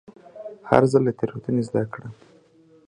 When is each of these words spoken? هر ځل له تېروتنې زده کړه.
هر 0.69 0.83
ځل 0.91 1.01
له 1.07 1.11
تېروتنې 1.19 1.63
زده 1.67 1.83
کړه. 1.93 2.07